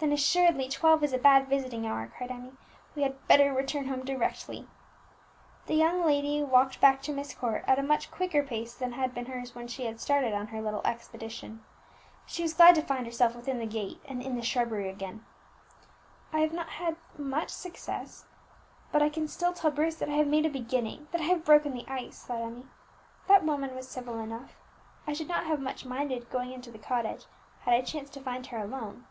[0.00, 2.52] "Then assuredly twelve is a bad visiting hour," cried Emmie;
[2.94, 4.68] "we had better return home directly."
[5.66, 9.12] The young lady walked back to Myst Court at a much quicker pace than had
[9.12, 11.64] been hers when she had started on her little expedition.
[12.26, 15.26] She was glad to find herself within the gate and in the shrubbery again.
[16.32, 18.24] "I have not had much success,
[18.92, 18.98] but
[19.28, 21.72] still I can tell Bruce that I have made a beginning, that I have broken
[21.74, 22.68] the ice," thought Emmie.
[23.26, 24.60] "That woman was civil enough;
[25.08, 27.26] I should not have much minded going into the cottage
[27.62, 29.04] had I chanced to find her alone."